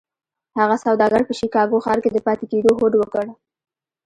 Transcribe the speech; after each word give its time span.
هغه 0.59 0.75
سوداګر 0.85 1.21
په 1.27 1.33
شيکاګو 1.39 1.83
ښار 1.85 1.97
کې 2.03 2.09
د 2.13 2.17
پاتې 2.27 2.45
کېدو 2.51 2.69
هوډ 2.77 2.93
وکړ. 2.97 3.25